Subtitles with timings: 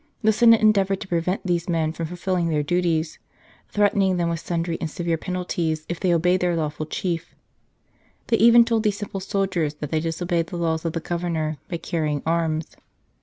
[0.23, 3.19] The Senate endeavoured to prevent these men from fulfilling their duties,
[3.69, 7.35] threatening them with sundry and severe penalties if they obeyed their lawful chief.
[8.25, 11.77] They even told these simple soldiers that they disobeyed the laws of the Governor by
[11.77, 12.75] carrying arms.